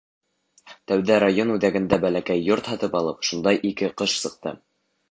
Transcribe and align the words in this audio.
Тәүҙә 0.91 1.17
район 1.25 1.53
үҙәгендә 1.57 2.01
бәләкәй 2.07 2.43
йорт 2.49 2.73
һатып 2.73 2.99
алып, 3.03 3.25
шунда 3.31 3.57
ике 3.73 3.97
ҡыш 4.03 4.19
сыҡты. 4.27 4.59